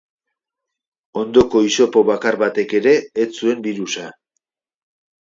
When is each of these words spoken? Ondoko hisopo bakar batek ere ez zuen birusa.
Ondoko 1.25 1.61
hisopo 1.67 2.05
bakar 2.09 2.39
batek 2.47 2.77
ere 2.83 2.97
ez 3.27 3.31
zuen 3.41 3.65
birusa. 3.71 4.11